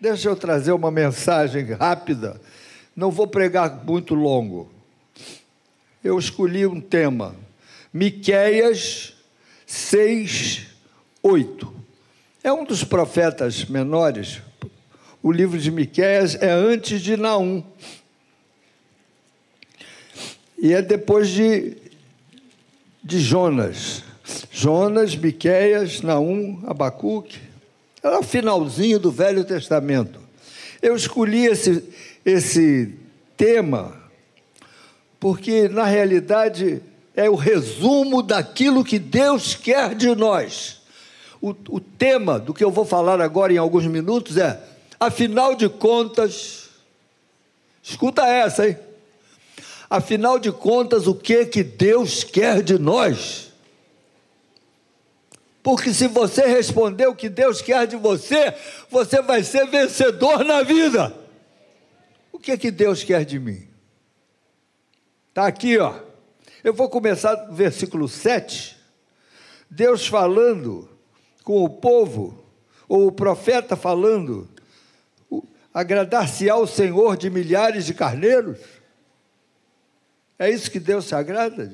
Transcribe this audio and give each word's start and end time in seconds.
Deixa 0.00 0.28
eu 0.28 0.36
trazer 0.36 0.70
uma 0.70 0.92
mensagem 0.92 1.64
rápida. 1.72 2.40
Não 2.94 3.10
vou 3.10 3.26
pregar 3.26 3.84
muito 3.84 4.14
longo. 4.14 4.70
Eu 6.04 6.16
escolhi 6.16 6.64
um 6.66 6.80
tema. 6.80 7.34
Miqueias 7.92 9.16
6, 9.66 10.66
8. 11.20 11.74
É 12.44 12.52
um 12.52 12.64
dos 12.64 12.84
profetas 12.84 13.64
menores. 13.64 14.40
O 15.20 15.32
livro 15.32 15.58
de 15.58 15.70
Miqueias 15.70 16.36
é 16.36 16.50
antes 16.50 17.02
de 17.02 17.16
Naum. 17.16 17.64
E 20.56 20.72
é 20.72 20.80
depois 20.80 21.28
de, 21.28 21.76
de 23.02 23.18
Jonas. 23.18 24.04
Jonas, 24.52 25.16
Miqueias, 25.16 26.02
Naum, 26.02 26.62
Abacuque. 26.68 27.47
Era 28.02 28.16
é 28.16 28.18
o 28.18 28.22
finalzinho 28.22 28.98
do 28.98 29.10
Velho 29.10 29.44
Testamento. 29.44 30.20
Eu 30.80 30.94
escolhi 30.94 31.46
esse, 31.46 31.82
esse 32.24 32.94
tema 33.36 33.96
porque, 35.18 35.68
na 35.68 35.84
realidade, 35.84 36.80
é 37.14 37.28
o 37.28 37.34
resumo 37.34 38.22
daquilo 38.22 38.84
que 38.84 38.98
Deus 38.98 39.54
quer 39.54 39.94
de 39.94 40.14
nós. 40.14 40.80
O, 41.40 41.50
o 41.68 41.80
tema 41.80 42.38
do 42.38 42.54
que 42.54 42.62
eu 42.62 42.70
vou 42.70 42.84
falar 42.84 43.20
agora 43.20 43.52
em 43.52 43.58
alguns 43.58 43.86
minutos 43.86 44.36
é: 44.36 44.60
afinal 44.98 45.56
de 45.56 45.68
contas, 45.68 46.68
escuta 47.82 48.24
essa, 48.26 48.68
hein? 48.68 48.78
Afinal 49.90 50.38
de 50.38 50.52
contas, 50.52 51.06
o 51.06 51.14
que 51.14 51.46
que 51.46 51.64
Deus 51.64 52.22
quer 52.22 52.62
de 52.62 52.78
nós? 52.78 53.47
Porque 55.68 55.92
se 55.92 56.08
você 56.08 56.46
responder 56.46 57.08
o 57.08 57.14
que 57.14 57.28
Deus 57.28 57.60
quer 57.60 57.86
de 57.86 57.94
você, 57.94 58.54
você 58.88 59.20
vai 59.20 59.44
ser 59.44 59.66
vencedor 59.66 60.42
na 60.42 60.62
vida. 60.62 61.14
O 62.32 62.38
que 62.38 62.56
que 62.56 62.70
Deus 62.70 63.04
quer 63.04 63.22
de 63.22 63.38
mim? 63.38 63.68
Está 65.28 65.46
aqui, 65.46 65.76
ó. 65.76 66.00
Eu 66.64 66.72
vou 66.72 66.88
começar 66.88 67.48
no 67.48 67.52
versículo 67.52 68.08
7. 68.08 68.78
Deus 69.68 70.06
falando 70.06 70.88
com 71.44 71.62
o 71.62 71.68
povo, 71.68 72.42
ou 72.88 73.06
o 73.06 73.12
profeta 73.12 73.76
falando, 73.76 74.48
agradar-se 75.74 76.48
ao 76.48 76.66
Senhor 76.66 77.14
de 77.14 77.28
milhares 77.28 77.84
de 77.84 77.92
carneiros. 77.92 78.58
É 80.38 80.48
isso 80.48 80.70
que 80.70 80.80
Deus 80.80 81.04
se 81.04 81.14
agrada? 81.14 81.70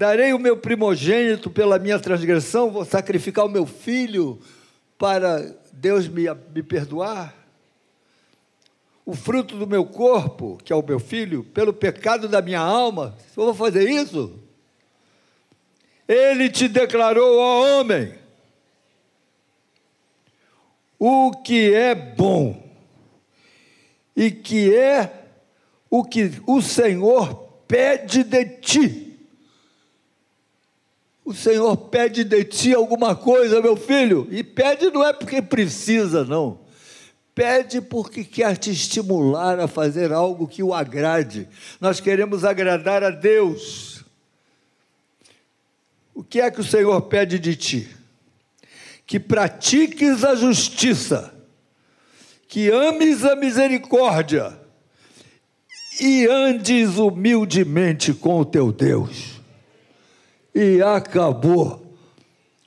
Darei 0.00 0.32
o 0.32 0.38
meu 0.38 0.56
primogênito 0.56 1.50
pela 1.50 1.78
minha 1.78 1.98
transgressão, 1.98 2.70
vou 2.70 2.86
sacrificar 2.86 3.44
o 3.44 3.50
meu 3.50 3.66
filho 3.66 4.40
para 4.96 5.54
Deus 5.74 6.08
me, 6.08 6.22
me 6.54 6.62
perdoar? 6.62 7.36
O 9.04 9.14
fruto 9.14 9.58
do 9.58 9.66
meu 9.66 9.84
corpo, 9.84 10.58
que 10.64 10.72
é 10.72 10.76
o 10.76 10.82
meu 10.82 10.98
filho, 10.98 11.44
pelo 11.44 11.74
pecado 11.74 12.28
da 12.28 12.40
minha 12.40 12.60
alma, 12.60 13.14
eu 13.36 13.44
vou 13.44 13.54
fazer 13.54 13.90
isso? 13.90 14.40
Ele 16.08 16.48
te 16.48 16.66
declarou, 16.66 17.38
ó 17.38 17.80
homem, 17.80 18.14
o 20.98 21.30
que 21.44 21.74
é 21.74 21.94
bom 21.94 22.58
e 24.16 24.30
que 24.30 24.74
é 24.74 25.26
o 25.90 26.02
que 26.02 26.40
o 26.46 26.62
Senhor 26.62 27.34
pede 27.68 28.24
de 28.24 28.46
ti. 28.46 29.09
O 31.30 31.32
Senhor 31.32 31.76
pede 31.76 32.24
de 32.24 32.42
ti 32.42 32.74
alguma 32.74 33.14
coisa, 33.14 33.62
meu 33.62 33.76
filho, 33.76 34.26
e 34.32 34.42
pede 34.42 34.90
não 34.90 35.06
é 35.06 35.12
porque 35.12 35.40
precisa, 35.40 36.24
não. 36.24 36.58
Pede 37.32 37.80
porque 37.80 38.24
quer 38.24 38.56
te 38.56 38.72
estimular 38.72 39.60
a 39.60 39.68
fazer 39.68 40.12
algo 40.12 40.48
que 40.48 40.60
o 40.60 40.74
agrade. 40.74 41.48
Nós 41.80 42.00
queremos 42.00 42.44
agradar 42.44 43.04
a 43.04 43.10
Deus. 43.10 44.04
O 46.12 46.24
que 46.24 46.40
é 46.40 46.50
que 46.50 46.60
o 46.60 46.64
Senhor 46.64 47.00
pede 47.02 47.38
de 47.38 47.54
ti? 47.54 47.88
Que 49.06 49.20
pratiques 49.20 50.24
a 50.24 50.34
justiça, 50.34 51.32
que 52.48 52.72
ames 52.72 53.24
a 53.24 53.36
misericórdia, 53.36 54.58
e 56.00 56.26
andes 56.26 56.96
humildemente 56.96 58.12
com 58.12 58.40
o 58.40 58.44
teu 58.44 58.72
Deus. 58.72 59.39
E 60.54 60.82
acabou. 60.82 61.96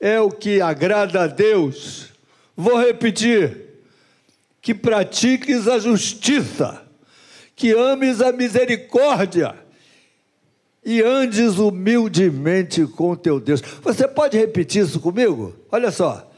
É 0.00 0.20
o 0.20 0.30
que 0.30 0.60
agrada 0.60 1.22
a 1.22 1.26
Deus. 1.26 2.08
Vou 2.56 2.78
repetir: 2.78 3.58
que 4.60 4.74
pratiques 4.74 5.66
a 5.68 5.78
justiça, 5.78 6.82
que 7.56 7.72
ames 7.72 8.20
a 8.20 8.32
misericórdia 8.32 9.54
e 10.84 11.02
andes 11.02 11.58
humildemente 11.58 12.86
com 12.86 13.16
teu 13.16 13.40
Deus. 13.40 13.62
Você 13.82 14.06
pode 14.06 14.36
repetir 14.36 14.84
isso 14.84 15.00
comigo? 15.00 15.54
Olha 15.72 15.90
só. 15.90 16.30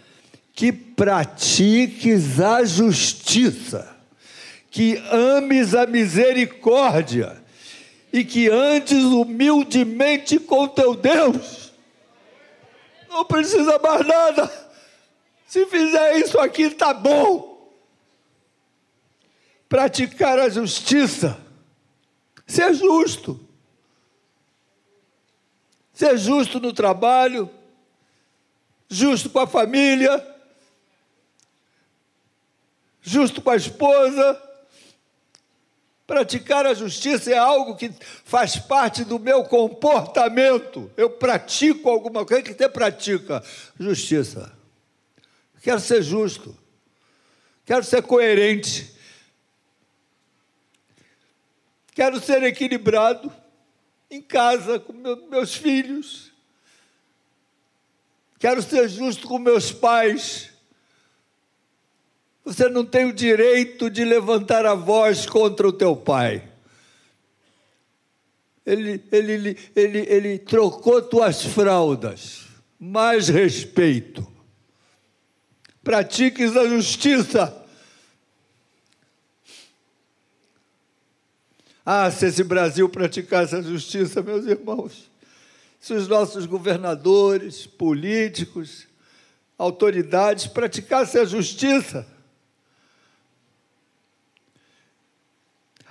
Que 0.53 0.73
pratiques 0.73 2.41
a 2.41 2.65
justiça 2.65 3.97
que 4.77 5.03
ames 5.11 5.75
a 5.75 5.87
misericórdia 5.87 7.35
e 8.17 8.25
que 8.25 8.49
andes 8.49 9.05
humildemente 9.05 10.39
com 10.39 10.67
teu 10.67 10.95
Deus. 10.95 11.71
Não 13.11 13.27
precisa 13.27 13.79
mais 13.79 14.07
nada. 14.07 14.71
Se 15.47 15.67
fizer 15.67 16.17
isso 16.17 16.39
aqui, 16.39 16.63
está 16.63 16.95
bom. 16.95 17.71
Praticar 19.69 20.39
a 20.39 20.49
justiça, 20.49 21.39
ser 22.47 22.73
justo. 22.73 23.39
Ser 25.93 26.17
justo 26.17 26.59
no 26.59 26.73
trabalho, 26.73 27.51
justo 28.89 29.29
com 29.29 29.41
a 29.41 29.47
família, 29.47 30.27
justo 33.03 33.43
com 33.43 33.51
a 33.51 33.57
esposa, 33.57 34.43
Praticar 36.07 36.65
a 36.65 36.73
justiça 36.73 37.33
é 37.33 37.37
algo 37.37 37.75
que 37.75 37.93
faz 38.25 38.57
parte 38.57 39.05
do 39.05 39.19
meu 39.19 39.43
comportamento. 39.43 40.91
Eu 40.97 41.11
pratico 41.11 41.91
alguma 41.91 42.25
coisa. 42.25 42.43
Que 42.43 42.55
você 42.55 42.69
pratica? 42.69 43.43
Justiça. 43.79 44.57
Quero 45.61 45.81
ser 45.81 46.03
justo. 46.03 46.57
Quero 47.65 47.83
ser 47.83 48.03
coerente. 48.03 48.95
Quero 51.93 52.21
ser 52.21 52.43
equilibrado 52.45 53.33
em 54.09 54.23
casa 54.23 54.79
com 54.79 54.93
meus 54.93 55.57
filhos. 55.57 56.31
Quero 58.39 58.63
ser 58.63 58.89
justo 58.89 59.27
com 59.27 59.41
meus 59.41 59.73
pais. 59.73 60.51
Você 62.47 62.69
não 62.69 62.87
tem 62.87 63.07
o 63.07 63.13
direito 63.13 63.91
de 63.91 64.05
levantar 64.05 64.65
a 64.65 64.75
voz 64.77 65.27
contra 65.27 65.67
o 65.67 65.73
teu 65.73 65.97
pai. 65.97 66.49
Ele, 68.65 69.03
ele, 69.11 69.33
ele, 69.33 69.59
ele, 69.75 69.99
ele 69.99 70.39
trocou 70.39 71.03
tuas 71.03 71.43
fraldas. 71.43 72.47
Mais 72.79 73.29
respeito. 73.29 74.25
Pratiques 75.83 76.57
a 76.57 76.69
justiça. 76.69 77.67
Ah, 81.85 82.09
se 82.13 82.27
esse 82.27 82.45
Brasil 82.45 82.89
praticasse 82.89 83.57
a 83.57 83.63
justiça, 83.63 84.23
meus 84.23 84.47
irmãos, 84.47 85.11
se 85.81 85.93
os 85.93 86.07
nossos 86.07 86.47
governadores, 86.47 87.67
políticos, 87.67 88.87
autoridades 89.59 90.47
praticassem 90.47 91.21
a 91.21 91.25
justiça, 91.25 92.07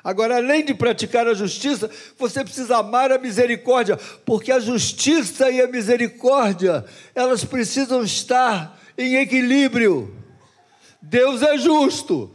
Agora, 0.06 0.38
além 0.38 0.64
de 0.64 0.76
praticar 0.76 1.28
a 1.28 1.34
justiça, 1.34 1.90
você 2.16 2.44
precisa 2.44 2.78
amar 2.78 3.12
a 3.12 3.18
misericórdia, 3.18 3.98
porque 4.24 4.52
a 4.52 4.60
justiça 4.60 5.50
e 5.50 5.60
a 5.60 5.68
misericórdia, 5.68 6.86
elas 7.16 7.44
precisam 7.44 8.04
estar 8.04 8.80
em 8.96 9.16
equilíbrio. 9.16 10.16
Deus 11.02 11.42
é 11.42 11.58
justo, 11.58 12.30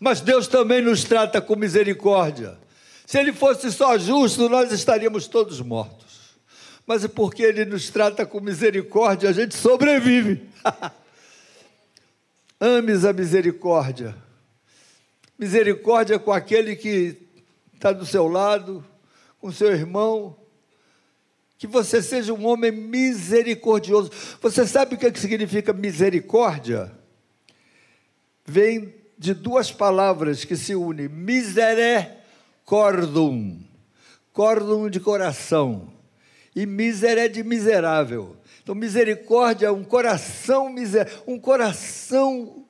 mas 0.00 0.20
Deus 0.20 0.48
também 0.48 0.82
nos 0.82 1.04
trata 1.04 1.40
com 1.40 1.54
misericórdia. 1.54 2.58
Se 3.06 3.20
Ele 3.20 3.32
fosse 3.32 3.70
só 3.70 3.96
justo, 3.96 4.48
nós 4.48 4.72
estaríamos 4.72 5.28
todos 5.28 5.60
mortos. 5.60 6.34
Mas 6.84 7.04
é 7.04 7.08
porque 7.08 7.44
Ele 7.44 7.64
nos 7.64 7.88
trata 7.88 8.26
com 8.26 8.40
misericórdia, 8.40 9.30
a 9.30 9.32
gente 9.32 9.54
sobrevive. 9.54 10.42
Ames 12.58 13.04
a 13.04 13.12
misericórdia 13.12 14.25
misericórdia 15.38 16.18
com 16.18 16.32
aquele 16.32 16.76
que 16.76 17.16
está 17.74 17.92
do 17.92 18.06
seu 18.06 18.26
lado, 18.26 18.84
com 19.40 19.52
seu 19.52 19.72
irmão. 19.72 20.36
Que 21.58 21.66
você 21.66 22.02
seja 22.02 22.34
um 22.34 22.46
homem 22.46 22.70
misericordioso. 22.70 24.10
Você 24.40 24.66
sabe 24.66 24.94
o 24.94 24.98
que, 24.98 25.06
é 25.06 25.14
significa 25.14 25.72
misericórdia? 25.72 26.92
vem 28.46 28.94
de 29.18 29.34
duas 29.34 29.70
palavras 29.72 30.44
que 30.44 30.56
se 30.56 30.74
unem: 30.74 31.08
misericordum, 31.08 33.58
cordum 34.32 34.88
de 34.88 35.00
coração, 35.00 35.92
e 36.54 36.64
miseré 36.64 37.28
de 37.28 37.42
miserável. 37.42 38.36
Então, 38.62 38.74
misericórdia 38.74 39.66
é 39.66 39.70
um 39.70 39.84
coração 39.84 40.70
miser, 40.70 41.22
um 41.26 41.38
coração 41.38 42.65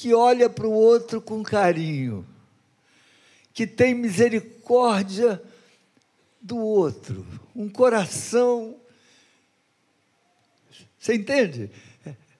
que 0.00 0.14
olha 0.14 0.48
para 0.48 0.66
o 0.66 0.72
outro 0.72 1.20
com 1.20 1.42
carinho, 1.42 2.26
que 3.52 3.66
tem 3.66 3.94
misericórdia 3.94 5.42
do 6.40 6.56
outro, 6.56 7.26
um 7.54 7.68
coração. 7.68 8.76
Você 10.98 11.16
entende? 11.16 11.70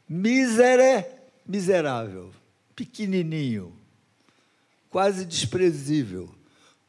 Misere, 0.08 1.04
miserável, 1.46 2.30
pequenininho, 2.74 3.76
quase 4.88 5.26
desprezível. 5.26 6.34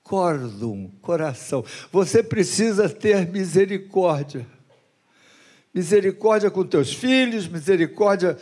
Cordum, 0.02 0.90
coração. 1.02 1.66
Você 1.92 2.24
precisa 2.24 2.88
ter 2.88 3.28
misericórdia. 3.28 4.48
Misericórdia 5.74 6.50
com 6.50 6.66
teus 6.66 6.94
filhos, 6.94 7.46
misericórdia 7.46 8.38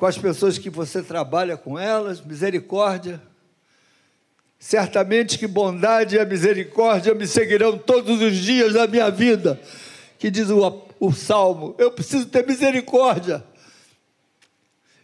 com 0.00 0.06
as 0.06 0.16
pessoas 0.16 0.56
que 0.56 0.70
você 0.70 1.02
trabalha 1.02 1.58
com 1.58 1.78
elas, 1.78 2.22
misericórdia. 2.22 3.20
Certamente 4.58 5.38
que 5.38 5.46
bondade 5.46 6.16
e 6.16 6.18
a 6.18 6.24
misericórdia 6.24 7.14
me 7.14 7.26
seguirão 7.26 7.76
todos 7.76 8.18
os 8.18 8.34
dias 8.34 8.72
da 8.72 8.86
minha 8.86 9.10
vida. 9.10 9.60
Que 10.18 10.30
diz 10.30 10.48
o, 10.48 10.82
o 10.98 11.12
salmo: 11.12 11.74
eu 11.76 11.90
preciso 11.90 12.24
ter 12.24 12.46
misericórdia. 12.46 13.44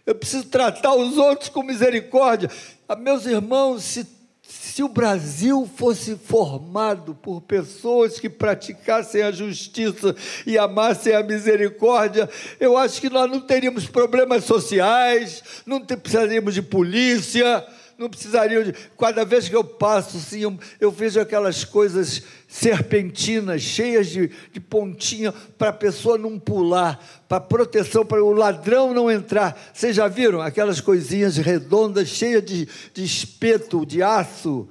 Eu 0.07 0.15
preciso 0.15 0.47
tratar 0.47 0.95
os 0.95 1.19
outros 1.19 1.51
com 1.51 1.63
misericórdia. 1.63 2.51
Ah, 2.89 2.97
meus 2.97 3.27
irmãos, 3.27 3.85
se 3.85 4.03
se 4.49 4.83
o 4.83 4.89
Brasil 4.89 5.69
fosse 5.77 6.17
formado 6.17 7.15
por 7.15 7.41
pessoas 7.41 8.21
que 8.21 8.29
praticassem 8.29 9.23
a 9.23 9.33
justiça 9.33 10.15
e 10.47 10.59
amassem 10.59 11.15
a 11.15 11.23
misericórdia, 11.23 12.29
eu 12.61 12.77
acho 12.77 13.01
que 13.01 13.09
nós 13.09 13.31
não 13.31 13.41
teríamos 13.41 13.87
problemas 13.87 14.45
sociais, 14.45 15.43
não 15.65 15.81
precisaríamos 15.81 16.53
de 16.53 16.61
polícia, 16.61 17.67
não 17.99 18.11
precisariam 18.11 18.63
de. 18.63 18.73
Cada 18.99 19.25
vez 19.25 19.49
que 19.49 19.57
eu 19.57 19.65
passo, 19.65 20.19
assim, 20.19 20.41
eu, 20.41 20.59
eu 20.79 20.91
vejo 20.91 21.19
aquelas 21.19 21.65
coisas 21.65 22.23
serpentinas, 22.47 23.63
cheias 23.63 24.09
de, 24.09 24.31
de 24.53 24.61
pontinha, 24.61 25.33
para 25.33 25.71
a 25.71 25.73
pessoa 25.73 26.19
não 26.19 26.39
pular, 26.39 27.03
para 27.29 27.41
proteção, 27.41 28.05
para 28.05 28.23
o 28.23 28.33
ladrão 28.33 28.93
não 28.93 29.11
entrar. 29.11 29.59
Vocês 29.73 29.97
já 29.97 30.09
viram 30.09 30.41
aquelas 30.41 30.81
coisinhas 30.81 31.37
redondas, 31.37 32.09
cheias 32.09 32.45
de, 32.45 32.69
de 32.93 33.05
espeto, 33.05 33.87
de 33.87 34.03
aço? 34.03 34.69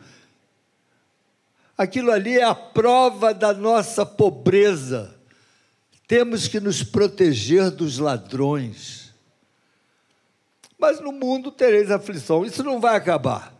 Aquilo 1.77 2.11
ali 2.11 2.37
é 2.37 2.43
a 2.43 2.55
prova 2.55 3.33
da 3.33 3.53
nossa 3.53 4.05
pobreza. 4.05 5.13
Temos 6.07 6.47
que 6.47 6.59
nos 6.59 6.83
proteger 6.83 7.71
dos 7.71 7.97
ladrões. 7.97 9.04
Mas 10.85 10.99
no 10.99 11.11
mundo 11.11 11.49
tereis 11.49 11.89
aflição. 11.89 12.45
Isso 12.45 12.63
não 12.63 12.79
vai 12.79 12.95
acabar. 12.95 13.51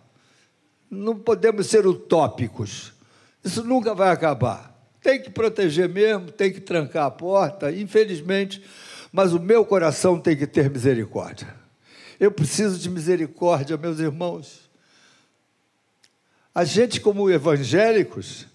Não 0.91 1.17
podemos 1.17 1.65
ser 1.65 1.87
utópicos. 1.87 2.93
Isso 3.43 3.63
nunca 3.63 3.95
vai 3.95 4.09
acabar. 4.09 4.71
Tem 5.01 5.19
que 5.19 5.31
proteger 5.31 5.89
mesmo, 5.89 6.31
tem 6.31 6.53
que 6.53 6.61
trancar 6.61 7.07
a 7.07 7.09
porta, 7.09 7.71
infelizmente, 7.71 8.63
mas 9.11 9.33
o 9.33 9.39
meu 9.39 9.65
coração 9.65 10.19
tem 10.19 10.37
que 10.37 10.45
ter 10.45 10.69
misericórdia. 10.69 11.51
Eu 12.19 12.31
preciso 12.31 12.77
de 12.77 12.91
misericórdia, 12.91 13.75
meus 13.75 13.97
irmãos. 13.97 14.69
A 16.53 16.63
gente, 16.63 17.01
como 17.01 17.31
evangélicos, 17.31 18.45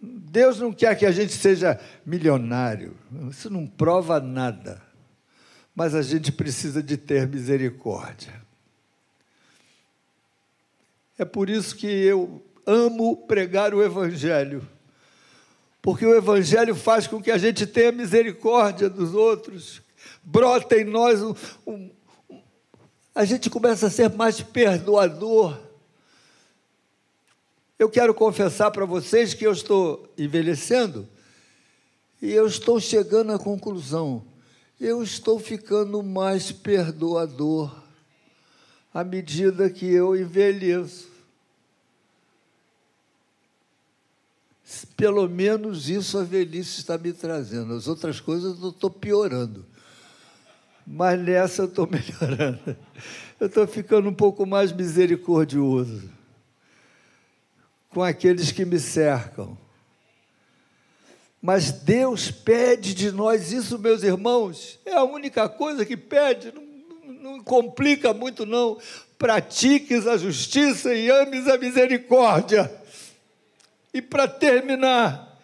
Deus 0.00 0.58
não 0.58 0.72
quer 0.72 0.96
que 0.96 1.04
a 1.04 1.12
gente 1.12 1.34
seja 1.34 1.78
milionário. 2.06 2.96
Isso 3.30 3.50
não 3.50 3.66
prova 3.66 4.18
nada 4.18 4.85
mas 5.76 5.94
a 5.94 6.00
gente 6.00 6.32
precisa 6.32 6.82
de 6.82 6.96
ter 6.96 7.28
misericórdia. 7.28 8.32
É 11.18 11.24
por 11.24 11.50
isso 11.50 11.76
que 11.76 11.86
eu 11.86 12.42
amo 12.64 13.14
pregar 13.26 13.74
o 13.74 13.82
Evangelho, 13.82 14.66
porque 15.82 16.06
o 16.06 16.16
Evangelho 16.16 16.74
faz 16.74 17.06
com 17.06 17.22
que 17.22 17.30
a 17.30 17.36
gente 17.36 17.66
tenha 17.66 17.92
misericórdia 17.92 18.88
dos 18.88 19.14
outros, 19.14 19.82
brota 20.24 20.76
em 20.76 20.84
nós 20.84 21.22
um, 21.22 21.34
um, 21.66 21.90
a 23.14 23.26
gente 23.26 23.50
começa 23.50 23.86
a 23.86 23.90
ser 23.90 24.10
mais 24.10 24.40
perdoador. 24.40 25.58
Eu 27.78 27.90
quero 27.90 28.14
confessar 28.14 28.70
para 28.70 28.86
vocês 28.86 29.34
que 29.34 29.46
eu 29.46 29.52
estou 29.52 30.10
envelhecendo 30.16 31.06
e 32.22 32.32
eu 32.32 32.46
estou 32.46 32.80
chegando 32.80 33.32
à 33.32 33.38
conclusão 33.38 34.24
eu 34.80 35.02
estou 35.02 35.38
ficando 35.38 36.02
mais 36.02 36.52
perdoador 36.52 37.74
à 38.92 39.02
medida 39.02 39.70
que 39.70 39.86
eu 39.86 40.16
envelheço. 40.16 41.08
Pelo 44.96 45.28
menos 45.28 45.88
isso 45.88 46.18
a 46.18 46.24
velhice 46.24 46.80
está 46.80 46.98
me 46.98 47.12
trazendo. 47.12 47.74
As 47.74 47.86
outras 47.86 48.20
coisas 48.20 48.60
eu 48.60 48.70
estou 48.70 48.90
piorando. 48.90 49.64
Mas 50.86 51.20
nessa 51.20 51.62
eu 51.62 51.66
estou 51.66 51.86
melhorando. 51.90 52.76
Eu 53.38 53.46
estou 53.46 53.66
ficando 53.66 54.08
um 54.08 54.14
pouco 54.14 54.46
mais 54.46 54.72
misericordioso 54.72 56.10
com 57.90 58.02
aqueles 58.02 58.52
que 58.52 58.64
me 58.64 58.78
cercam. 58.78 59.56
Mas 61.46 61.70
Deus 61.70 62.28
pede 62.28 62.92
de 62.92 63.12
nós 63.12 63.52
isso, 63.52 63.78
meus 63.78 64.02
irmãos, 64.02 64.80
é 64.84 64.94
a 64.94 65.04
única 65.04 65.48
coisa 65.48 65.86
que 65.86 65.96
pede, 65.96 66.52
não, 66.52 67.12
não 67.12 67.40
complica 67.40 68.12
muito, 68.12 68.44
não. 68.44 68.76
Pratiques 69.16 70.08
a 70.08 70.16
justiça 70.16 70.92
e 70.92 71.08
ames 71.08 71.46
a 71.46 71.56
misericórdia. 71.56 72.68
E 73.94 74.02
para 74.02 74.26
terminar, 74.26 75.38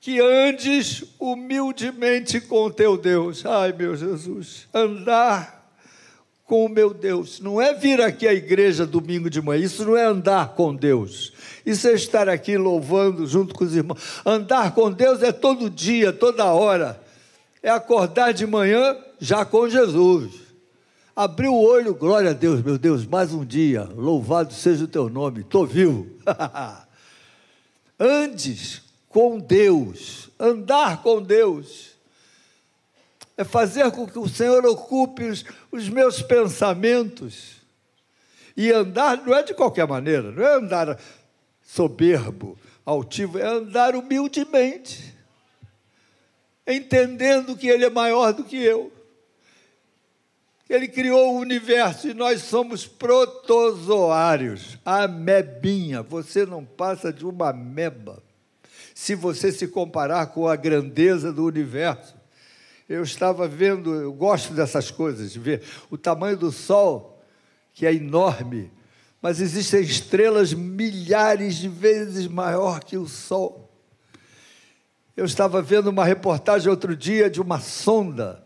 que 0.00 0.20
andes 0.20 1.04
humildemente 1.20 2.40
com 2.40 2.68
teu 2.68 2.98
Deus. 2.98 3.46
Ai, 3.46 3.72
meu 3.72 3.94
Jesus, 3.94 4.66
andar 4.74 5.63
com 6.44 6.66
o 6.66 6.68
meu 6.68 6.92
Deus. 6.92 7.40
Não 7.40 7.60
é 7.60 7.74
vir 7.74 8.00
aqui 8.00 8.28
à 8.28 8.34
igreja 8.34 8.86
domingo 8.86 9.30
de 9.30 9.40
manhã, 9.40 9.64
isso 9.64 9.84
não 9.84 9.96
é 9.96 10.04
andar 10.04 10.54
com 10.54 10.74
Deus. 10.74 11.32
Isso 11.64 11.88
é 11.88 11.92
estar 11.92 12.28
aqui 12.28 12.56
louvando 12.56 13.26
junto 13.26 13.54
com 13.54 13.64
os 13.64 13.74
irmãos. 13.74 14.20
Andar 14.24 14.74
com 14.74 14.90
Deus 14.90 15.22
é 15.22 15.32
todo 15.32 15.70
dia, 15.70 16.12
toda 16.12 16.44
hora. 16.46 17.00
É 17.62 17.70
acordar 17.70 18.32
de 18.32 18.46
manhã 18.46 18.96
já 19.18 19.44
com 19.44 19.68
Jesus. 19.68 20.44
Abrir 21.16 21.48
o 21.48 21.54
olho, 21.54 21.94
glória 21.94 22.30
a 22.30 22.34
Deus, 22.34 22.60
meu 22.60 22.76
Deus, 22.76 23.06
mais 23.06 23.32
um 23.32 23.44
dia. 23.44 23.88
Louvado 23.94 24.52
seja 24.52 24.84
o 24.84 24.88
teu 24.88 25.08
nome, 25.08 25.40
estou 25.40 25.64
vivo. 25.64 26.06
Andes 27.98 28.82
com 29.08 29.38
Deus, 29.38 30.28
andar 30.38 31.02
com 31.02 31.22
Deus. 31.22 31.93
É 33.36 33.44
fazer 33.44 33.90
com 33.90 34.06
que 34.06 34.18
o 34.18 34.28
Senhor 34.28 34.64
ocupe 34.64 35.24
os, 35.24 35.44
os 35.72 35.88
meus 35.88 36.22
pensamentos. 36.22 37.56
E 38.56 38.70
andar 38.70 39.16
não 39.18 39.34
é 39.34 39.42
de 39.42 39.54
qualquer 39.54 39.86
maneira, 39.86 40.30
não 40.30 40.42
é 40.42 40.54
andar 40.54 41.00
soberbo, 41.62 42.56
altivo, 42.86 43.38
é 43.38 43.46
andar 43.46 43.96
humildemente, 43.96 45.14
entendendo 46.66 47.56
que 47.56 47.66
Ele 47.66 47.84
é 47.84 47.90
maior 47.90 48.32
do 48.32 48.44
que 48.44 48.56
eu. 48.56 48.92
Ele 50.68 50.88
criou 50.88 51.34
o 51.34 51.40
universo 51.40 52.08
e 52.08 52.14
nós 52.14 52.42
somos 52.42 52.86
protozoários, 52.86 54.78
amebinha. 54.84 56.02
Você 56.02 56.46
não 56.46 56.64
passa 56.64 57.12
de 57.12 57.26
uma 57.26 57.50
ameba 57.50 58.22
se 58.94 59.14
você 59.14 59.52
se 59.52 59.68
comparar 59.68 60.28
com 60.28 60.48
a 60.48 60.56
grandeza 60.56 61.32
do 61.32 61.44
universo. 61.44 62.14
Eu 62.88 63.02
estava 63.02 63.48
vendo, 63.48 63.94
eu 63.94 64.12
gosto 64.12 64.52
dessas 64.52 64.90
coisas, 64.90 65.32
de 65.32 65.38
ver 65.38 65.62
o 65.90 65.96
tamanho 65.96 66.36
do 66.36 66.52
Sol, 66.52 67.22
que 67.72 67.86
é 67.86 67.94
enorme, 67.94 68.70
mas 69.22 69.40
existem 69.40 69.80
estrelas 69.80 70.52
milhares 70.52 71.56
de 71.56 71.68
vezes 71.68 72.26
maior 72.26 72.84
que 72.84 72.98
o 72.98 73.08
Sol. 73.08 73.70
Eu 75.16 75.24
estava 75.24 75.62
vendo 75.62 75.88
uma 75.88 76.04
reportagem 76.04 76.68
outro 76.68 76.94
dia 76.94 77.30
de 77.30 77.40
uma 77.40 77.58
sonda 77.58 78.44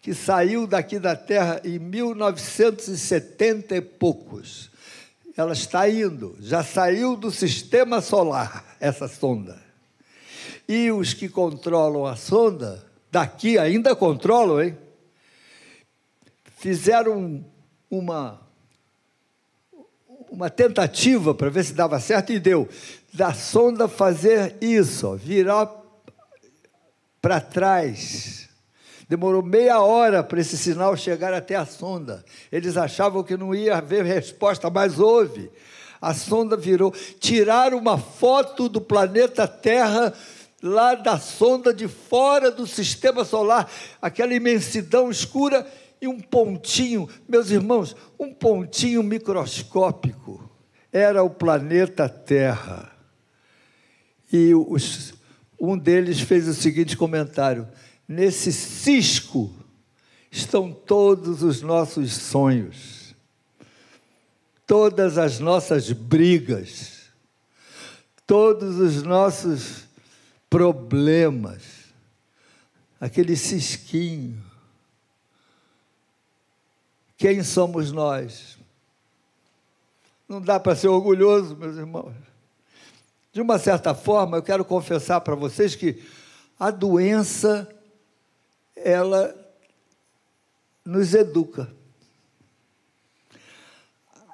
que 0.00 0.14
saiu 0.14 0.66
daqui 0.66 0.98
da 0.98 1.16
Terra 1.16 1.60
em 1.64 1.78
1970 1.78 3.76
e 3.76 3.80
poucos. 3.80 4.70
Ela 5.36 5.52
está 5.52 5.86
indo, 5.90 6.36
já 6.40 6.62
saiu 6.62 7.16
do 7.16 7.30
sistema 7.30 8.00
solar, 8.00 8.76
essa 8.80 9.06
sonda. 9.08 9.60
E 10.68 10.90
os 10.90 11.12
que 11.12 11.28
controlam 11.28 12.06
a 12.06 12.16
sonda, 12.16 12.86
daqui 13.16 13.56
ainda 13.56 13.96
controlam, 13.96 14.60
hein? 14.60 14.76
fizeram 16.58 17.42
uma, 17.90 18.38
uma 20.30 20.50
tentativa 20.50 21.34
para 21.34 21.48
ver 21.48 21.64
se 21.64 21.72
dava 21.72 21.98
certo 21.98 22.30
e 22.30 22.38
deu. 22.38 22.68
Da 23.14 23.32
sonda 23.32 23.88
fazer 23.88 24.58
isso, 24.60 25.16
virar 25.16 25.70
para 27.22 27.40
trás. 27.40 28.50
Demorou 29.08 29.42
meia 29.42 29.80
hora 29.80 30.22
para 30.22 30.38
esse 30.38 30.58
sinal 30.58 30.94
chegar 30.94 31.32
até 31.32 31.54
a 31.54 31.64
sonda. 31.64 32.22
Eles 32.52 32.76
achavam 32.76 33.24
que 33.24 33.34
não 33.34 33.54
ia 33.54 33.78
haver 33.78 34.04
resposta, 34.04 34.68
mas 34.68 34.98
houve. 34.98 35.50
A 36.02 36.12
sonda 36.12 36.54
virou. 36.54 36.92
Tiraram 37.18 37.78
uma 37.78 37.96
foto 37.96 38.68
do 38.68 38.78
planeta 38.78 39.48
Terra 39.48 40.12
lá 40.62 40.94
da 40.94 41.18
sonda 41.18 41.72
de 41.72 41.86
fora 41.88 42.50
do 42.50 42.66
sistema 42.66 43.24
solar, 43.24 43.70
aquela 44.00 44.34
imensidão 44.34 45.10
escura 45.10 45.66
e 46.00 46.08
um 46.08 46.20
pontinho, 46.20 47.08
meus 47.28 47.50
irmãos, 47.50 47.96
um 48.18 48.32
pontinho 48.32 49.02
microscópico. 49.02 50.50
Era 50.92 51.22
o 51.22 51.30
planeta 51.30 52.08
Terra. 52.08 52.92
E 54.32 54.54
os, 54.54 55.14
um 55.60 55.76
deles 55.76 56.20
fez 56.20 56.48
o 56.48 56.54
seguinte 56.54 56.96
comentário: 56.96 57.68
nesse 58.08 58.52
cisco 58.52 59.52
estão 60.30 60.72
todos 60.72 61.42
os 61.42 61.62
nossos 61.62 62.12
sonhos, 62.12 63.14
todas 64.66 65.16
as 65.16 65.38
nossas 65.38 65.92
brigas, 65.92 67.10
todos 68.26 68.78
os 68.78 69.02
nossos 69.02 69.85
problemas, 70.56 71.92
aquele 72.98 73.36
cisquinho. 73.36 74.42
Quem 77.18 77.42
somos 77.42 77.92
nós? 77.92 78.56
Não 80.26 80.40
dá 80.40 80.58
para 80.58 80.74
ser 80.74 80.88
orgulhoso, 80.88 81.54
meus 81.54 81.76
irmãos. 81.76 82.14
De 83.34 83.42
uma 83.42 83.58
certa 83.58 83.94
forma, 83.94 84.38
eu 84.38 84.42
quero 84.42 84.64
confessar 84.64 85.20
para 85.20 85.34
vocês 85.34 85.74
que 85.74 86.02
a 86.58 86.70
doença, 86.70 87.68
ela 88.74 89.36
nos 90.82 91.12
educa. 91.12 91.70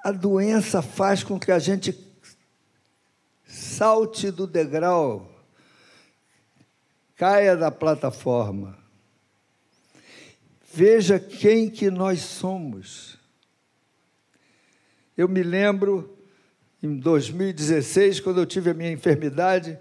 A 0.05 0.13
doença 0.13 0.81
faz 0.83 1.25
com 1.25 1.37
que 1.37 1.51
a 1.51 1.59
gente 1.59 1.99
salte 3.45 4.31
do 4.31 4.47
degrau 4.47 5.32
caia 7.23 7.57
da 7.57 7.71
plataforma. 7.71 8.77
Veja 10.75 11.21
quem 11.21 11.71
que 11.71 11.89
nós 11.89 12.19
somos. 12.19 13.17
Eu 15.17 15.29
me 15.29 15.41
lembro 15.41 16.19
em 16.83 16.99
2016, 16.99 18.19
quando 18.19 18.41
eu 18.41 18.45
tive 18.45 18.71
a 18.71 18.75
minha 18.75 18.91
enfermidade 18.91 19.79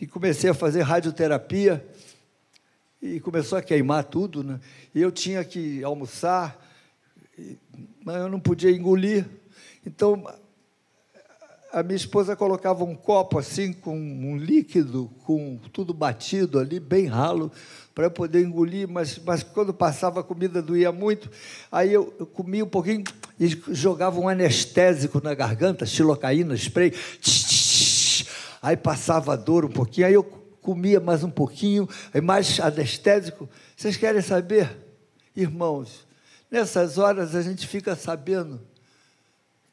e 0.00 0.06
comecei 0.06 0.48
a 0.48 0.54
fazer 0.54 0.80
radioterapia 0.80 1.86
e 3.02 3.20
começou 3.20 3.58
a 3.58 3.62
queimar 3.62 4.04
tudo, 4.04 4.42
né? 4.42 4.58
E 4.94 5.02
eu 5.02 5.12
tinha 5.12 5.44
que 5.44 5.84
almoçar, 5.84 6.58
mas 8.02 8.16
eu 8.16 8.30
não 8.30 8.40
podia 8.40 8.70
engolir. 8.70 9.26
Então 9.84 10.24
a 11.72 11.82
minha 11.82 11.96
esposa 11.96 12.36
colocava 12.36 12.84
um 12.84 12.94
copo 12.94 13.38
assim 13.38 13.72
com 13.72 13.96
um 13.96 14.36
líquido, 14.36 15.10
com 15.24 15.58
tudo 15.72 15.94
batido 15.94 16.58
ali, 16.58 16.78
bem 16.78 17.06
ralo, 17.06 17.50
para 17.94 18.04
eu 18.04 18.10
poder 18.10 18.44
engolir, 18.44 18.86
mas, 18.86 19.18
mas 19.18 19.42
quando 19.42 19.72
passava 19.72 20.20
a 20.20 20.22
comida 20.22 20.60
doía 20.60 20.92
muito. 20.92 21.30
Aí 21.70 21.90
eu, 21.90 22.14
eu 22.20 22.26
comia 22.26 22.62
um 22.62 22.68
pouquinho 22.68 23.04
e 23.40 23.48
jogava 23.70 24.20
um 24.20 24.28
anestésico 24.28 25.20
na 25.24 25.34
garganta, 25.34 25.86
xilocaína, 25.86 26.54
spray. 26.54 26.92
Aí 28.60 28.76
passava 28.76 29.32
a 29.32 29.36
dor 29.36 29.64
um 29.64 29.70
pouquinho, 29.70 30.06
aí 30.06 30.14
eu 30.14 30.24
comia 30.60 31.00
mais 31.00 31.24
um 31.24 31.30
pouquinho, 31.30 31.88
aí 32.12 32.20
mais 32.20 32.60
anestésico. 32.60 33.48
Vocês 33.74 33.96
querem 33.96 34.20
saber, 34.20 34.76
irmãos? 35.34 36.06
Nessas 36.50 36.98
horas 36.98 37.34
a 37.34 37.40
gente 37.40 37.66
fica 37.66 37.96
sabendo 37.96 38.60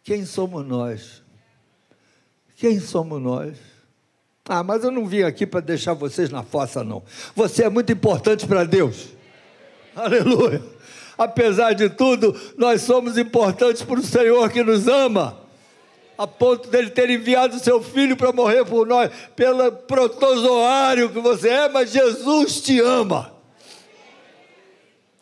quem 0.01 0.25
somos 0.25 0.65
nós. 0.65 1.29
Quem 2.60 2.78
somos 2.78 3.22
nós? 3.22 3.56
Ah, 4.44 4.62
mas 4.62 4.84
eu 4.84 4.92
não 4.92 5.06
vim 5.06 5.24
aqui 5.24 5.48
para 5.48 5.62
deixar 5.62 5.94
vocês 5.94 6.30
na 6.30 6.44
fossa, 6.44 6.84
não. 6.84 7.01
Você 7.34 7.63
é 7.63 7.70
muito 7.70 7.89
importante 7.94 8.46
para 8.46 8.66
Deus. 8.66 9.08
Aleluia. 9.96 10.62
Apesar 11.18 11.72
de 11.72 11.89
tudo, 11.89 12.38
nós 12.58 12.82
somos 12.82 13.18
importantes 13.18 13.82
para 13.82 14.01
o 14.01 14.04
Senhor 14.04 14.50
que 14.50 14.62
nos 14.62 14.89
ama, 14.89 15.39
a 16.18 16.28
ponto 16.28 16.68
dele 16.68 16.89
ter 16.89 17.10
enviado 17.10 17.58
seu 17.60 17.82
filho 17.82 18.18
para 18.18 18.34
morrer 18.34 18.66
por 18.66 18.86
nós, 18.86 19.10
pelo 19.38 19.72
protozoário 19.72 21.10
que 21.12 21.20
você 21.22 21.48
é, 21.48 21.70
mas 21.70 21.92
Jesus 21.92 22.60
te 22.60 22.78
ama. 22.82 23.32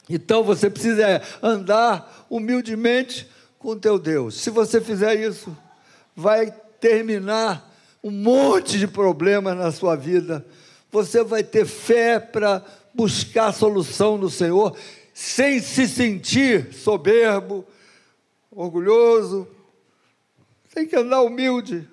Então 0.10 0.44
você 0.44 0.72
precisa 0.72 1.22
andar 1.44 2.25
humildemente 2.32 3.29
com 3.60 3.77
teu 3.77 4.00
Deus. 4.00 4.41
Se 4.41 4.50
você 4.50 4.82
fizer 4.82 5.13
isso, 5.15 5.56
vai 6.15 6.51
terminar 6.79 7.74
um 8.03 8.12
monte 8.12 8.77
de 8.79 8.88
problemas 8.88 9.57
na 9.57 9.72
sua 9.72 9.96
vida. 9.96 10.46
Você 10.91 11.24
vai 11.24 11.43
ter 11.43 11.65
fé 11.65 12.19
para 12.19 12.63
buscar 12.93 13.53
solução 13.53 14.17
no 14.17 14.29
Senhor, 14.29 14.75
sem 15.13 15.60
se 15.60 15.88
sentir 15.88 16.74
soberbo, 16.74 17.65
orgulhoso. 18.51 19.48
Tem 20.74 20.88
que 20.88 20.96
andar 20.96 21.22
humilde. 21.22 21.88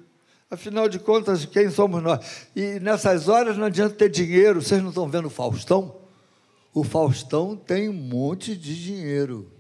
Afinal 0.51 0.89
de 0.89 0.99
contas, 0.99 1.45
quem 1.45 1.71
somos 1.71 2.03
nós? 2.03 2.47
E 2.55 2.79
nessas 2.81 3.29
horas 3.29 3.57
não 3.57 3.67
adianta 3.67 3.97
ter 3.97 4.09
dinheiro. 4.09 4.63
Vocês 4.63 4.81
não 4.81 4.91
estão 4.91 5.09
vendo 5.09 5.27
o 5.27 5.31
Faustão? 5.31 5.97
O 6.73 6.85
Faustão 6.85 7.57
tem 7.57 7.89
um 7.89 7.93
monte 7.93 8.57
de 8.57 8.81
dinheiro. 8.83 9.51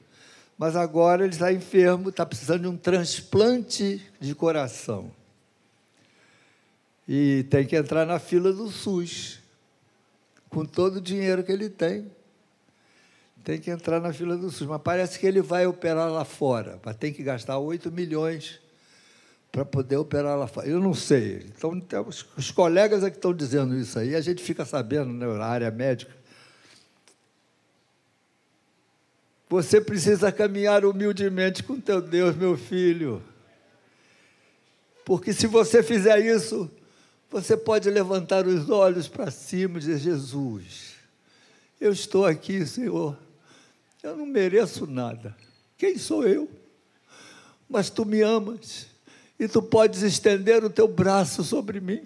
Mas 0.56 0.76
agora 0.76 1.24
ele 1.24 1.32
está 1.32 1.52
enfermo, 1.52 2.10
está 2.10 2.24
precisando 2.24 2.62
de 2.62 2.68
um 2.68 2.76
transplante 2.76 4.00
de 4.20 4.34
coração. 4.34 5.10
E 7.08 7.44
tem 7.50 7.66
que 7.66 7.76
entrar 7.76 8.06
na 8.06 8.18
fila 8.18 8.52
do 8.52 8.70
SUS, 8.70 9.40
com 10.48 10.64
todo 10.64 10.96
o 10.96 11.00
dinheiro 11.00 11.42
que 11.42 11.52
ele 11.52 11.68
tem. 11.68 12.10
Tem 13.42 13.60
que 13.60 13.70
entrar 13.70 14.00
na 14.00 14.12
fila 14.12 14.36
do 14.36 14.50
SUS. 14.50 14.68
Mas 14.68 14.80
parece 14.82 15.18
que 15.18 15.26
ele 15.26 15.42
vai 15.42 15.66
operar 15.66 16.10
lá 16.10 16.24
fora, 16.24 16.80
mas 16.84 16.96
tem 16.96 17.12
que 17.12 17.22
gastar 17.22 17.58
8 17.58 17.90
milhões 17.92 18.60
para 19.54 19.64
poder 19.64 19.96
operar 19.96 20.36
lá 20.36 20.46
fora. 20.46 20.66
Eu 20.66 20.80
não 20.80 20.94
sei. 20.94 21.46
Então, 21.56 21.80
os, 22.36 22.50
colegas 22.50 23.04
é 23.04 23.10
que 23.10 23.16
estão 23.16 23.34
dizendo 23.34 23.76
isso 23.76 23.98
aí, 23.98 24.14
a 24.16 24.20
gente 24.20 24.42
fica 24.42 24.64
sabendo 24.64 25.12
né, 25.12 25.26
na 25.26 25.46
área 25.46 25.70
médica. 25.70 26.12
Você 29.54 29.80
precisa 29.80 30.32
caminhar 30.32 30.84
humildemente 30.84 31.62
com 31.62 31.78
teu 31.78 32.02
Deus, 32.02 32.34
meu 32.34 32.56
filho. 32.56 33.22
Porque 35.04 35.32
se 35.32 35.46
você 35.46 35.80
fizer 35.80 36.18
isso, 36.18 36.68
você 37.30 37.56
pode 37.56 37.88
levantar 37.88 38.48
os 38.48 38.68
olhos 38.68 39.06
para 39.06 39.30
cima 39.30 39.76
e 39.76 39.80
dizer: 39.80 39.98
Jesus, 39.98 40.94
eu 41.80 41.92
estou 41.92 42.26
aqui, 42.26 42.66
Senhor. 42.66 43.16
Eu 44.02 44.16
não 44.16 44.26
mereço 44.26 44.88
nada. 44.88 45.36
Quem 45.78 45.98
sou 45.98 46.26
eu? 46.26 46.50
Mas 47.70 47.88
tu 47.90 48.04
me 48.04 48.22
amas 48.22 48.88
e 49.38 49.46
tu 49.46 49.62
podes 49.62 50.02
estender 50.02 50.64
o 50.64 50.68
teu 50.68 50.88
braço 50.88 51.44
sobre 51.44 51.80
mim. 51.80 52.02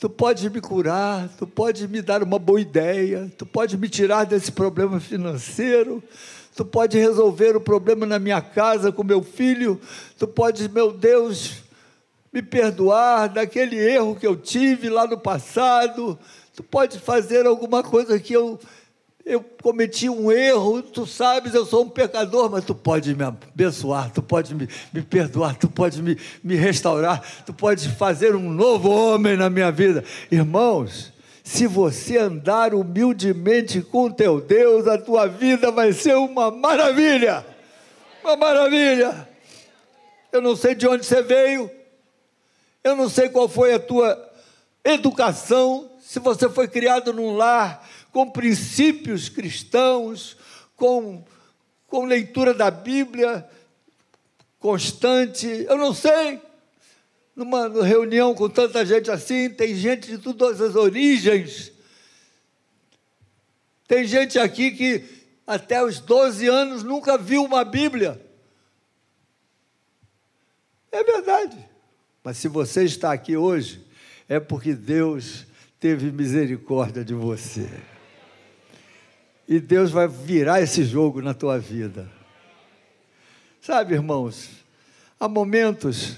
Tu 0.00 0.08
podes 0.08 0.50
me 0.50 0.62
curar, 0.62 1.28
tu 1.36 1.46
podes 1.46 1.86
me 1.90 2.00
dar 2.00 2.22
uma 2.22 2.38
boa 2.38 2.60
ideia, 2.60 3.30
tu 3.36 3.44
podes 3.44 3.78
me 3.78 3.88
tirar 3.88 4.24
desse 4.24 4.50
problema 4.50 4.98
financeiro, 5.00 6.02
tu 6.58 6.64
podes 6.64 7.00
resolver 7.00 7.54
o 7.54 7.60
problema 7.60 8.04
na 8.04 8.18
minha 8.18 8.40
casa 8.40 8.90
com 8.90 9.04
meu 9.04 9.22
filho, 9.22 9.80
tu 10.18 10.26
podes, 10.26 10.66
meu 10.66 10.90
Deus, 10.90 11.62
me 12.32 12.42
perdoar 12.42 13.28
daquele 13.28 13.76
erro 13.76 14.16
que 14.16 14.26
eu 14.26 14.34
tive 14.34 14.88
lá 14.88 15.06
no 15.06 15.16
passado, 15.16 16.18
tu 16.56 16.64
pode 16.64 16.98
fazer 16.98 17.46
alguma 17.46 17.84
coisa 17.84 18.18
que 18.18 18.32
eu 18.32 18.58
eu 19.24 19.44
cometi 19.62 20.08
um 20.08 20.32
erro, 20.32 20.82
tu 20.82 21.06
sabes, 21.06 21.54
eu 21.54 21.64
sou 21.64 21.84
um 21.84 21.88
pecador, 21.88 22.50
mas 22.50 22.64
tu 22.64 22.74
pode 22.74 23.14
me 23.14 23.22
abençoar, 23.22 24.10
tu 24.10 24.22
pode 24.22 24.52
me, 24.54 24.66
me 24.92 25.02
perdoar, 25.02 25.54
tu 25.54 25.68
pode 25.68 26.02
me, 26.02 26.18
me 26.42 26.56
restaurar, 26.56 27.22
tu 27.44 27.52
pode 27.52 27.88
fazer 27.90 28.34
um 28.34 28.50
novo 28.50 28.90
homem 28.90 29.36
na 29.36 29.48
minha 29.50 29.70
vida. 29.70 30.02
Irmãos, 30.32 31.12
se 31.48 31.66
você 31.66 32.18
andar 32.18 32.74
humildemente 32.74 33.80
com 33.80 34.10
teu 34.10 34.38
Deus, 34.38 34.86
a 34.86 34.98
tua 34.98 35.26
vida 35.26 35.70
vai 35.70 35.94
ser 35.94 36.14
uma 36.14 36.50
maravilha. 36.50 37.44
Uma 38.22 38.36
maravilha. 38.36 39.26
Eu 40.30 40.42
não 40.42 40.54
sei 40.54 40.74
de 40.74 40.86
onde 40.86 41.06
você 41.06 41.22
veio, 41.22 41.70
eu 42.84 42.94
não 42.94 43.08
sei 43.08 43.30
qual 43.30 43.48
foi 43.48 43.72
a 43.72 43.78
tua 43.78 44.30
educação, 44.84 45.90
se 45.98 46.18
você 46.18 46.50
foi 46.50 46.68
criado 46.68 47.14
num 47.14 47.34
lar 47.34 47.82
com 48.12 48.28
princípios 48.28 49.30
cristãos, 49.30 50.36
com, 50.76 51.24
com 51.86 52.04
leitura 52.04 52.52
da 52.52 52.70
Bíblia 52.70 53.48
constante. 54.58 55.64
Eu 55.66 55.78
não 55.78 55.94
sei. 55.94 56.42
Numa 57.38 57.68
reunião 57.84 58.34
com 58.34 58.48
tanta 58.48 58.84
gente 58.84 59.12
assim, 59.12 59.48
tem 59.48 59.72
gente 59.72 60.10
de 60.10 60.18
todas 60.18 60.60
as 60.60 60.74
origens. 60.74 61.70
Tem 63.86 64.04
gente 64.04 64.40
aqui 64.40 64.72
que 64.72 65.04
até 65.46 65.80
os 65.80 66.00
12 66.00 66.48
anos 66.48 66.82
nunca 66.82 67.16
viu 67.16 67.44
uma 67.44 67.64
Bíblia. 67.64 68.20
É 70.90 71.04
verdade. 71.04 71.56
Mas 72.24 72.38
se 72.38 72.48
você 72.48 72.82
está 72.82 73.12
aqui 73.12 73.36
hoje, 73.36 73.86
é 74.28 74.40
porque 74.40 74.74
Deus 74.74 75.46
teve 75.78 76.10
misericórdia 76.10 77.04
de 77.04 77.14
você. 77.14 77.70
E 79.46 79.60
Deus 79.60 79.92
vai 79.92 80.08
virar 80.08 80.60
esse 80.60 80.82
jogo 80.82 81.22
na 81.22 81.34
tua 81.34 81.56
vida. 81.56 82.10
Sabe, 83.60 83.94
irmãos, 83.94 84.48
há 85.20 85.28
momentos 85.28 86.16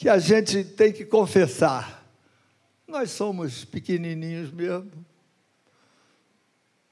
que 0.00 0.08
a 0.08 0.18
gente 0.18 0.64
tem 0.64 0.94
que 0.94 1.04
confessar. 1.04 2.02
Nós 2.88 3.10
somos 3.10 3.66
pequenininhos 3.66 4.50
mesmo. 4.50 4.90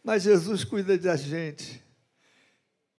Mas 0.04 0.24
Jesus 0.24 0.62
cuida 0.62 0.98
da 0.98 1.16
gente. 1.16 1.82